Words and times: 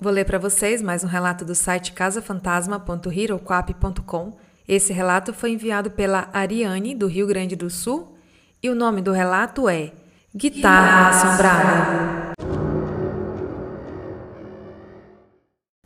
Vou 0.00 0.12
ler 0.12 0.24
para 0.24 0.38
vocês 0.38 0.80
mais 0.80 1.02
um 1.02 1.08
relato 1.08 1.44
do 1.44 1.56
site 1.56 1.90
casafantasma.heroquap.com. 1.90 4.36
Esse 4.68 4.92
relato 4.92 5.34
foi 5.34 5.50
enviado 5.50 5.90
pela 5.90 6.28
Ariane, 6.32 6.94
do 6.94 7.08
Rio 7.08 7.26
Grande 7.26 7.56
do 7.56 7.68
Sul, 7.68 8.16
e 8.62 8.70
o 8.70 8.76
nome 8.76 9.02
do 9.02 9.10
relato 9.10 9.68
é 9.68 9.90
Guitarra 10.32 11.08
Assombrada. 11.08 12.32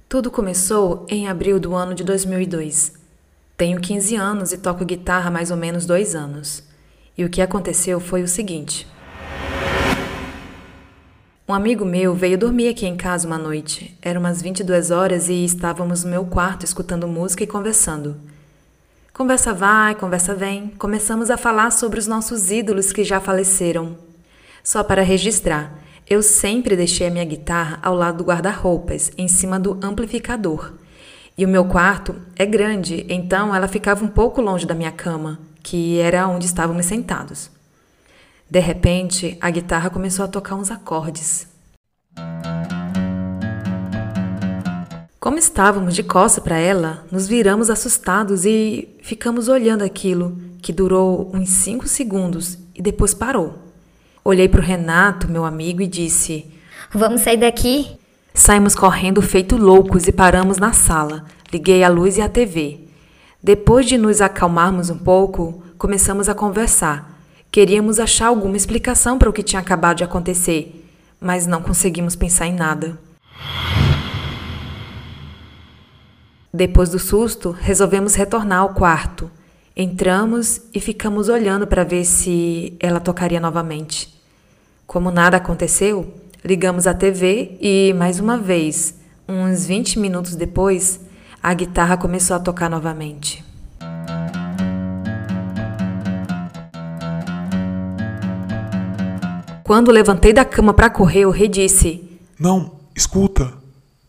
Tudo 0.06 0.30
começou 0.30 1.06
em 1.08 1.26
abril 1.26 1.58
do 1.58 1.74
ano 1.74 1.94
de 1.94 2.04
2002. 2.04 2.92
Tenho 3.56 3.80
15 3.80 4.14
anos 4.14 4.52
e 4.52 4.58
toco 4.58 4.84
guitarra 4.84 5.28
há 5.28 5.30
mais 5.30 5.50
ou 5.50 5.56
menos 5.56 5.86
dois 5.86 6.14
anos. 6.14 6.62
E 7.16 7.24
o 7.24 7.30
que 7.30 7.40
aconteceu 7.40 7.98
foi 7.98 8.22
o 8.22 8.28
seguinte. 8.28 8.86
Um 11.52 11.54
amigo 11.54 11.84
meu 11.84 12.14
veio 12.14 12.38
dormir 12.38 12.68
aqui 12.68 12.86
em 12.86 12.96
casa 12.96 13.26
uma 13.26 13.36
noite. 13.36 13.94
Eram 14.00 14.20
umas 14.20 14.40
22 14.40 14.90
horas 14.90 15.28
e 15.28 15.44
estávamos 15.44 16.02
no 16.02 16.08
meu 16.08 16.24
quarto 16.24 16.64
escutando 16.64 17.06
música 17.06 17.44
e 17.44 17.46
conversando. 17.46 18.16
Conversa 19.12 19.52
vai, 19.52 19.94
conversa 19.94 20.34
vem. 20.34 20.68
Começamos 20.78 21.28
a 21.28 21.36
falar 21.36 21.70
sobre 21.70 21.98
os 21.98 22.06
nossos 22.06 22.50
ídolos 22.50 22.90
que 22.90 23.04
já 23.04 23.20
faleceram. 23.20 23.98
Só 24.64 24.82
para 24.82 25.02
registrar, 25.02 25.74
eu 26.08 26.22
sempre 26.22 26.74
deixei 26.74 27.08
a 27.08 27.10
minha 27.10 27.24
guitarra 27.26 27.78
ao 27.82 27.94
lado 27.94 28.16
do 28.16 28.24
guarda-roupas, 28.24 29.12
em 29.18 29.28
cima 29.28 29.60
do 29.60 29.78
amplificador. 29.82 30.72
E 31.36 31.44
o 31.44 31.48
meu 31.50 31.66
quarto 31.66 32.16
é 32.34 32.46
grande, 32.46 33.04
então 33.10 33.54
ela 33.54 33.68
ficava 33.68 34.02
um 34.02 34.08
pouco 34.08 34.40
longe 34.40 34.64
da 34.64 34.74
minha 34.74 34.90
cama, 34.90 35.38
que 35.62 35.98
era 35.98 36.26
onde 36.26 36.46
estávamos 36.46 36.86
sentados. 36.86 37.50
De 38.52 38.60
repente, 38.60 39.38
a 39.40 39.48
guitarra 39.48 39.88
começou 39.88 40.26
a 40.26 40.28
tocar 40.28 40.56
uns 40.56 40.70
acordes. 40.70 41.48
Como 45.18 45.38
estávamos 45.38 45.94
de 45.94 46.02
costa 46.02 46.38
para 46.38 46.58
ela, 46.58 47.02
nos 47.10 47.26
viramos 47.26 47.70
assustados 47.70 48.44
e 48.44 48.94
ficamos 49.00 49.48
olhando 49.48 49.82
aquilo, 49.82 50.36
que 50.60 50.70
durou 50.70 51.30
uns 51.32 51.48
cinco 51.48 51.88
segundos 51.88 52.58
e 52.74 52.82
depois 52.82 53.14
parou. 53.14 53.54
Olhei 54.22 54.50
para 54.50 54.60
o 54.60 54.62
Renato, 54.62 55.30
meu 55.30 55.46
amigo, 55.46 55.80
e 55.80 55.86
disse: 55.86 56.44
Vamos 56.92 57.22
sair 57.22 57.38
daqui? 57.38 57.96
Saímos 58.34 58.74
correndo 58.74 59.22
feito 59.22 59.56
loucos 59.56 60.06
e 60.06 60.12
paramos 60.12 60.58
na 60.58 60.74
sala. 60.74 61.24
Liguei 61.50 61.82
a 61.82 61.88
luz 61.88 62.18
e 62.18 62.20
a 62.20 62.28
TV. 62.28 62.80
Depois 63.42 63.86
de 63.86 63.96
nos 63.96 64.20
acalmarmos 64.20 64.90
um 64.90 64.98
pouco, 64.98 65.62
começamos 65.78 66.28
a 66.28 66.34
conversar. 66.34 67.11
Queríamos 67.52 68.00
achar 68.00 68.28
alguma 68.28 68.56
explicação 68.56 69.18
para 69.18 69.28
o 69.28 69.32
que 69.32 69.42
tinha 69.42 69.60
acabado 69.60 69.98
de 69.98 70.04
acontecer, 70.04 70.88
mas 71.20 71.46
não 71.46 71.60
conseguimos 71.60 72.16
pensar 72.16 72.46
em 72.46 72.54
nada. 72.54 72.98
Depois 76.50 76.88
do 76.88 76.98
susto, 76.98 77.50
resolvemos 77.50 78.14
retornar 78.14 78.60
ao 78.60 78.72
quarto. 78.72 79.30
Entramos 79.76 80.62
e 80.72 80.80
ficamos 80.80 81.28
olhando 81.28 81.66
para 81.66 81.84
ver 81.84 82.06
se 82.06 82.74
ela 82.80 82.98
tocaria 82.98 83.38
novamente. 83.38 84.08
Como 84.86 85.10
nada 85.10 85.36
aconteceu, 85.36 86.10
ligamos 86.42 86.86
a 86.86 86.94
TV 86.94 87.58
e, 87.60 87.94
mais 87.98 88.18
uma 88.18 88.38
vez, 88.38 88.94
uns 89.28 89.66
20 89.66 89.98
minutos 89.98 90.34
depois, 90.36 91.00
a 91.42 91.52
guitarra 91.52 91.98
começou 91.98 92.34
a 92.34 92.40
tocar 92.40 92.70
novamente. 92.70 93.51
Quando 99.72 99.90
levantei 99.90 100.34
da 100.34 100.44
cama 100.44 100.74
para 100.74 100.90
correr, 100.90 101.24
o 101.24 101.30
rei 101.30 101.48
disse: 101.48 102.04
Não, 102.38 102.72
escuta. 102.94 103.54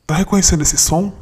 Tá 0.06 0.14
reconhecendo 0.14 0.62
esse 0.62 0.78
som? 0.78 1.14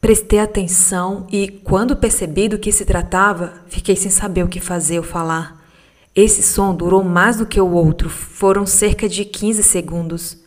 Prestei 0.00 0.38
atenção 0.38 1.26
e, 1.32 1.48
quando 1.48 1.96
percebi 1.96 2.48
do 2.48 2.60
que 2.60 2.70
se 2.70 2.84
tratava, 2.84 3.54
fiquei 3.66 3.96
sem 3.96 4.08
saber 4.08 4.44
o 4.44 4.48
que 4.48 4.60
fazer 4.60 4.98
ou 4.98 5.04
falar. 5.04 5.60
Esse 6.14 6.44
som 6.44 6.72
durou 6.72 7.02
mais 7.02 7.38
do 7.38 7.44
que 7.44 7.60
o 7.60 7.72
outro, 7.72 8.08
foram 8.08 8.64
cerca 8.64 9.08
de 9.08 9.24
15 9.24 9.64
segundos. 9.64 10.38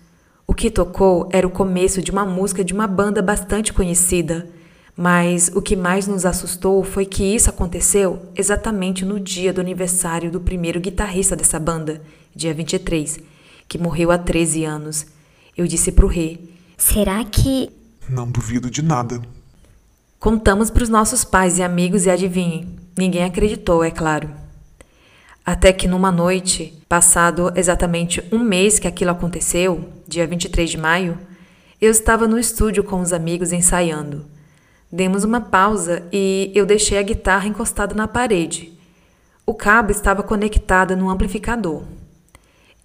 O 0.47 0.53
que 0.53 0.72
tocou 0.72 1.28
era 1.29 1.45
o 1.45 1.51
começo 1.51 2.01
de 2.01 2.09
uma 2.09 2.25
música 2.25 2.63
de 2.63 2.73
uma 2.73 2.88
banda 2.88 3.22
bastante 3.22 3.73
conhecida, 3.73 4.47
mas 4.95 5.51
o 5.55 5.61
que 5.61 5.75
mais 5.75 6.07
nos 6.07 6.25
assustou 6.25 6.83
foi 6.83 7.05
que 7.05 7.23
isso 7.23 7.49
aconteceu 7.49 8.29
exatamente 8.35 9.03
no 9.03 9.19
dia 9.19 9.51
do 9.51 9.59
aniversário 9.59 10.29
do 10.29 10.39
primeiro 10.39 10.79
guitarrista 10.79 11.35
dessa 11.35 11.59
banda, 11.59 12.01
dia 12.35 12.53
23, 12.53 13.19
que 13.67 13.77
morreu 13.77 14.11
há 14.11 14.17
13 14.17 14.63
anos. 14.63 15.07
Eu 15.57 15.65
disse 15.65 15.91
pro 15.91 16.07
rei: 16.07 16.53
Será 16.77 17.23
que. 17.25 17.71
Não 18.07 18.29
duvido 18.29 18.69
de 18.69 18.83
nada. 18.83 19.19
Contamos 20.19 20.69
para 20.69 20.83
os 20.83 20.89
nossos 20.89 21.23
pais 21.23 21.57
e 21.57 21.63
amigos 21.63 22.05
e 22.05 22.09
adivinhem, 22.09 22.77
ninguém 22.97 23.23
acreditou, 23.23 23.83
é 23.83 23.91
claro. 23.91 24.29
Até 25.45 25.73
que 25.73 25.87
numa 25.87 26.11
noite, 26.11 26.73
passado 26.87 27.51
exatamente 27.55 28.23
um 28.31 28.39
mês 28.39 28.79
que 28.79 28.87
aquilo 28.87 29.11
aconteceu, 29.11 29.89
dia 30.07 30.25
23 30.25 30.69
de 30.69 30.77
maio, 30.77 31.19
eu 31.81 31.91
estava 31.91 32.25
no 32.27 32.39
estúdio 32.39 32.83
com 32.83 33.01
os 33.01 33.11
amigos 33.11 33.51
ensaiando. 33.51 34.25
Demos 34.95 35.23
uma 35.23 35.41
pausa 35.41 36.07
e 36.13 36.51
eu 36.53 36.67
deixei 36.67 36.99
a 36.99 37.01
guitarra 37.01 37.47
encostada 37.47 37.95
na 37.95 38.07
parede. 38.07 38.77
O 39.43 39.51
cabo 39.51 39.89
estava 39.89 40.21
conectado 40.21 40.95
no 40.95 41.09
amplificador. 41.09 41.81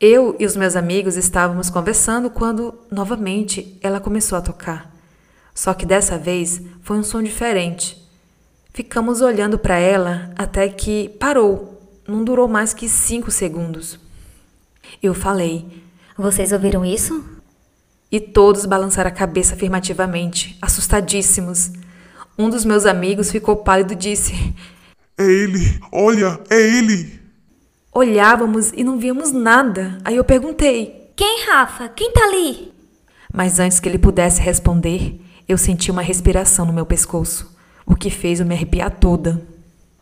Eu 0.01 0.35
e 0.39 0.47
os 0.47 0.57
meus 0.57 0.75
amigos 0.75 1.19
estávamos 1.19 1.69
conversando 1.69 2.31
quando, 2.31 2.73
novamente, 2.91 3.79
ela 3.83 4.01
começou 4.01 4.39
a 4.39 4.41
tocar. 4.41 4.91
Só 5.55 5.75
que 5.75 5.85
dessa 5.85 6.17
vez 6.17 6.63
foi 6.81 6.97
um 6.97 7.03
som 7.03 7.23
diferente. 7.23 8.03
Ficamos 8.73 9.21
olhando 9.21 9.59
para 9.59 9.77
ela 9.77 10.31
até 10.35 10.67
que 10.67 11.11
parou. 11.21 11.79
Não 12.09 12.25
durou 12.25 12.49
mais 12.49 12.73
que 12.73 12.89
cinco 12.89 13.31
segundos. 13.31 14.01
Eu 15.03 15.13
falei: 15.13 15.85
Vocês 16.17 16.53
ouviram 16.53 16.87
isso? 16.87 17.23
E 18.11 18.19
todos 18.19 18.65
balançaram 18.65 19.11
a 19.11 19.13
cabeça 19.13 19.55
afirmativamente, 19.55 20.57
assustadíssimos. 20.63 21.71
Um 22.39 22.49
dos 22.49 22.65
meus 22.65 22.87
amigos 22.87 23.33
ficou 23.33 23.57
pálido 23.57 23.95
e 23.95 23.97
disse: 23.97 24.55
É 25.19 25.25
ele! 25.25 25.81
Olha, 25.91 26.39
é 26.49 26.61
ele! 26.79 27.21
Olhávamos 27.93 28.73
e 28.77 28.85
não 28.85 28.97
víamos 28.97 29.33
nada. 29.33 29.99
Aí 30.05 30.15
eu 30.15 30.23
perguntei: 30.23 31.11
Quem, 31.17 31.47
Rafa? 31.47 31.89
Quem 31.89 32.13
tá 32.13 32.23
ali? 32.23 32.73
Mas 33.35 33.59
antes 33.59 33.81
que 33.81 33.89
ele 33.89 33.99
pudesse 33.99 34.41
responder, 34.41 35.21
eu 35.49 35.59
senti 35.59 35.91
uma 35.91 36.01
respiração 36.01 36.65
no 36.65 36.73
meu 36.73 36.87
pescoço, 36.87 37.59
o 37.85 37.97
que 37.97 38.09
fez 38.09 38.39
eu 38.39 38.47
me 38.47 38.55
arrepiar 38.55 38.93
toda. 38.93 39.43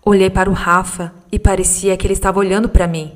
Olhei 0.05 0.29
para 0.29 0.51
o 0.51 0.53
Rafa 0.53 1.15
e 1.33 1.39
parecia 1.39 1.97
que 1.97 2.07
ele 2.07 2.13
estava 2.13 2.39
olhando 2.39 2.69
para 2.69 2.87
mim. 2.87 3.13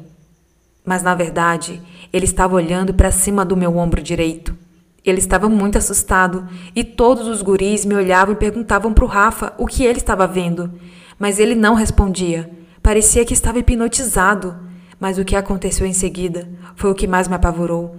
Mas 0.83 1.03
na 1.03 1.15
verdade, 1.15 1.83
ele 2.11 2.25
estava 2.25 2.55
olhando 2.55 2.95
para 2.95 3.13
cima 3.13 3.45
do 3.45 3.55
meu 3.55 3.77
ombro 3.77 4.03
direito. 4.03 4.57
Ele 5.05 5.19
estava 5.19 5.49
muito 5.49 5.79
assustado 5.79 6.47
e 6.75 6.85
todos 6.85 7.27
os 7.27 7.41
guris 7.43 7.85
me 7.85 7.95
olhavam 7.95 8.35
e 8.35 8.39
perguntavam 8.39 8.93
para 8.93 9.05
o 9.05 9.09
Rafa 9.09 9.53
o 9.57 9.67
que 9.67 9.85
ele 9.85 9.99
estava 9.99 10.27
vendo. 10.27 10.71
Mas 11.19 11.39
ele 11.39 11.55
não 11.55 11.75
respondia. 11.75 12.51
Parecia 12.83 13.25
que 13.25 13.35
estava 13.35 13.59
hipnotizado. 13.59 14.57
Mas 14.99 15.19
o 15.19 15.25
que 15.25 15.35
aconteceu 15.35 15.87
em 15.87 15.95
seguida 15.95 16.49
foi 16.77 16.91
o 16.91 16.95
que 16.95 17.07
mais 17.07 17.27
me 17.27 17.35
apavorou. 17.35 17.97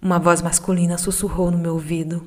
Uma 0.00 0.18
voz 0.18 0.40
masculina 0.40 0.96
sussurrou 0.96 1.50
no 1.50 1.58
meu 1.58 1.72
ouvido. 1.72 2.22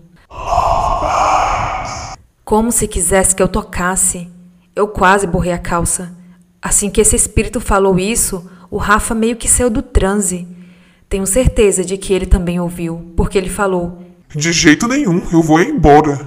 Como 2.44 2.72
se 2.72 2.88
quisesse 2.88 3.34
que 3.34 3.41
eu 3.41 3.47
tocasse. 3.47 4.28
Eu 4.75 4.88
quase 4.88 5.25
borrei 5.25 5.53
a 5.53 5.57
calça. 5.57 6.13
Assim 6.62 6.90
que 6.90 7.00
esse 7.00 7.16
espírito 7.16 7.62
falou 7.62 7.97
isso, 7.97 8.50
o 8.69 8.78
Rafa 8.78 9.16
meio 9.16 9.38
que 9.38 9.47
saiu 9.47 9.69
do 9.69 9.81
transe. 9.81 10.47
Tenho 11.07 11.25
certeza 11.25 11.84
de 11.86 11.97
que 11.97 12.13
ele 12.13 12.25
também 12.25 12.59
ouviu, 12.59 13.13
porque 13.16 13.38
ele 13.38 13.50
falou: 13.50 14.08
De 14.35 14.51
jeito 14.51 14.88
nenhum, 14.88 15.23
eu 15.31 15.41
vou 15.41 15.59
embora. 15.59 16.19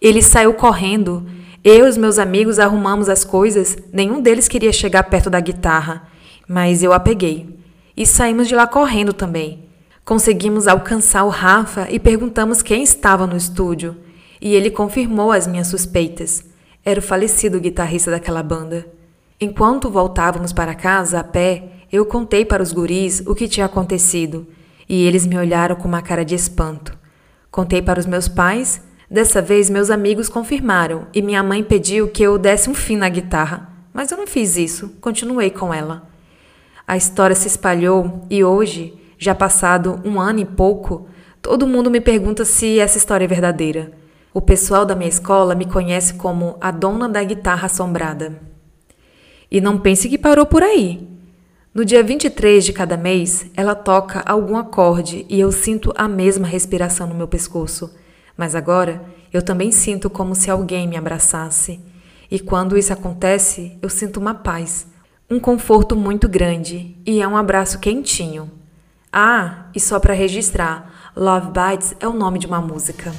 Ele 0.00 0.22
saiu 0.22 0.54
correndo. 0.54 1.26
Eu 1.64 1.86
e 1.86 1.88
os 1.88 1.96
meus 1.96 2.16
amigos 2.16 2.60
arrumamos 2.60 3.08
as 3.08 3.24
coisas. 3.24 3.76
Nenhum 3.92 4.20
deles 4.20 4.46
queria 4.46 4.72
chegar 4.72 5.02
perto 5.04 5.28
da 5.28 5.40
guitarra, 5.40 6.06
mas 6.48 6.80
eu 6.80 6.92
a 6.92 7.00
peguei. 7.00 7.58
E 7.96 8.06
saímos 8.06 8.46
de 8.46 8.54
lá 8.54 8.68
correndo 8.68 9.12
também. 9.12 9.64
Conseguimos 10.04 10.68
alcançar 10.68 11.24
o 11.24 11.28
Rafa 11.28 11.88
e 11.90 11.98
perguntamos 11.98 12.62
quem 12.62 12.84
estava 12.84 13.26
no 13.26 13.36
estúdio. 13.36 13.96
E 14.40 14.54
ele 14.54 14.70
confirmou 14.70 15.32
as 15.32 15.48
minhas 15.48 15.66
suspeitas. 15.66 16.44
Era 16.84 17.00
o 17.00 17.02
falecido 17.02 17.58
guitarrista 17.58 18.12
daquela 18.12 18.44
banda. 18.44 18.86
Enquanto 19.40 19.90
voltávamos 19.90 20.52
para 20.52 20.72
casa 20.72 21.18
a 21.18 21.24
pé, 21.24 21.64
eu 21.90 22.06
contei 22.06 22.44
para 22.44 22.62
os 22.62 22.72
guris 22.72 23.24
o 23.26 23.34
que 23.34 23.48
tinha 23.48 23.66
acontecido 23.66 24.46
e 24.88 25.04
eles 25.06 25.26
me 25.26 25.38
olharam 25.38 25.74
com 25.74 25.88
uma 25.88 26.02
cara 26.02 26.22
de 26.22 26.34
espanto. 26.34 26.98
Contei 27.52 27.80
para 27.80 28.00
os 28.00 28.06
meus 28.06 28.26
pais, 28.26 28.82
dessa 29.08 29.40
vez 29.40 29.70
meus 29.70 29.90
amigos 29.90 30.28
confirmaram 30.28 31.06
e 31.14 31.22
minha 31.22 31.44
mãe 31.44 31.62
pediu 31.62 32.08
que 32.08 32.24
eu 32.24 32.36
desse 32.36 32.68
um 32.68 32.74
fim 32.74 32.96
na 32.96 33.08
guitarra, 33.08 33.70
mas 33.94 34.10
eu 34.10 34.18
não 34.18 34.26
fiz 34.26 34.56
isso, 34.56 34.96
continuei 35.00 35.50
com 35.50 35.72
ela. 35.72 36.10
A 36.84 36.96
história 36.96 37.36
se 37.36 37.46
espalhou 37.46 38.26
e 38.28 38.42
hoje, 38.42 38.98
já 39.16 39.36
passado 39.36 40.00
um 40.04 40.20
ano 40.20 40.40
e 40.40 40.44
pouco, 40.44 41.06
Todo 41.42 41.66
mundo 41.66 41.90
me 41.90 42.00
pergunta 42.00 42.44
se 42.44 42.78
essa 42.78 42.96
história 42.96 43.24
é 43.24 43.28
verdadeira. 43.28 43.90
O 44.32 44.40
pessoal 44.40 44.86
da 44.86 44.94
minha 44.94 45.08
escola 45.08 45.56
me 45.56 45.66
conhece 45.66 46.14
como 46.14 46.56
a 46.60 46.70
dona 46.70 47.08
da 47.08 47.22
guitarra 47.24 47.66
assombrada. 47.66 48.40
E 49.50 49.60
não 49.60 49.76
pense 49.76 50.08
que 50.08 50.16
parou 50.16 50.46
por 50.46 50.62
aí. 50.62 51.11
No 51.74 51.86
dia 51.86 52.02
23 52.02 52.66
de 52.66 52.70
cada 52.70 52.98
mês, 52.98 53.46
ela 53.56 53.74
toca 53.74 54.22
algum 54.26 54.58
acorde 54.58 55.24
e 55.26 55.40
eu 55.40 55.50
sinto 55.50 55.90
a 55.96 56.06
mesma 56.06 56.46
respiração 56.46 57.06
no 57.06 57.14
meu 57.14 57.26
pescoço. 57.26 57.90
Mas 58.36 58.54
agora, 58.54 59.02
eu 59.32 59.40
também 59.40 59.72
sinto 59.72 60.10
como 60.10 60.34
se 60.34 60.50
alguém 60.50 60.86
me 60.86 60.98
abraçasse. 60.98 61.80
E 62.30 62.38
quando 62.38 62.76
isso 62.76 62.92
acontece, 62.92 63.78
eu 63.80 63.88
sinto 63.88 64.20
uma 64.20 64.34
paz, 64.34 64.86
um 65.30 65.40
conforto 65.40 65.96
muito 65.96 66.28
grande 66.28 66.94
e 67.06 67.22
é 67.22 67.26
um 67.26 67.38
abraço 67.38 67.78
quentinho. 67.78 68.50
Ah, 69.10 69.70
e 69.74 69.80
só 69.80 69.98
para 69.98 70.12
registrar, 70.12 71.10
Love 71.16 71.52
Bites 71.52 71.94
é 72.00 72.06
o 72.06 72.12
nome 72.12 72.38
de 72.38 72.46
uma 72.46 72.60
música. 72.60 73.14